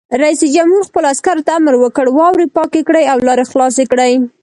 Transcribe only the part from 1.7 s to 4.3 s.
وکړ؛ واورې پاکې کړئ او لارې خلاصې کړئ!